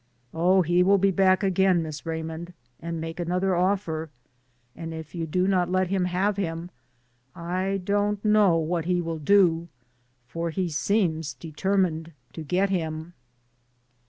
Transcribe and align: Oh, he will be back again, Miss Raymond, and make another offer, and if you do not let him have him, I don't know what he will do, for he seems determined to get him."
Oh, 0.33 0.63
he 0.63 0.81
will 0.81 0.97
be 0.97 1.11
back 1.11 1.43
again, 1.43 1.83
Miss 1.83 2.07
Raymond, 2.07 2.53
and 2.79 2.99
make 2.99 3.19
another 3.19 3.55
offer, 3.55 4.09
and 4.75 4.95
if 4.95 5.13
you 5.13 5.27
do 5.27 5.47
not 5.47 5.69
let 5.69 5.89
him 5.89 6.05
have 6.05 6.37
him, 6.37 6.71
I 7.35 7.79
don't 7.83 8.25
know 8.25 8.57
what 8.57 8.85
he 8.85 8.99
will 8.99 9.19
do, 9.19 9.67
for 10.25 10.49
he 10.49 10.69
seems 10.69 11.35
determined 11.35 12.13
to 12.33 12.41
get 12.41 12.71
him." 12.71 13.13